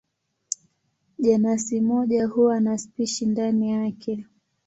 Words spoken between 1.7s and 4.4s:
moja huwa na spishi ndani yake.